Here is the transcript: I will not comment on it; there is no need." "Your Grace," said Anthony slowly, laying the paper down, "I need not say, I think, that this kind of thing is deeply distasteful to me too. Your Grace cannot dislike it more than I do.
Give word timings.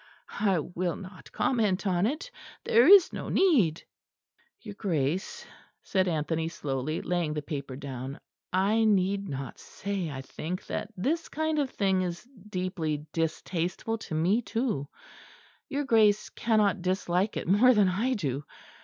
I 0.39 0.57
will 0.57 0.95
not 0.95 1.31
comment 1.31 1.85
on 1.85 2.07
it; 2.07 2.31
there 2.65 2.87
is 2.87 3.13
no 3.13 3.29
need." 3.29 3.83
"Your 4.59 4.73
Grace," 4.73 5.45
said 5.83 6.07
Anthony 6.07 6.47
slowly, 6.47 7.03
laying 7.03 7.35
the 7.35 7.43
paper 7.43 7.75
down, 7.75 8.19
"I 8.51 8.83
need 8.83 9.29
not 9.29 9.59
say, 9.59 10.09
I 10.09 10.23
think, 10.23 10.65
that 10.65 10.91
this 10.97 11.29
kind 11.29 11.59
of 11.59 11.69
thing 11.69 12.01
is 12.01 12.27
deeply 12.49 13.05
distasteful 13.13 13.99
to 13.99 14.15
me 14.15 14.41
too. 14.41 14.87
Your 15.69 15.83
Grace 15.83 16.29
cannot 16.31 16.81
dislike 16.81 17.37
it 17.37 17.47
more 17.47 17.75
than 17.75 17.87
I 17.87 18.15
do. 18.15 18.43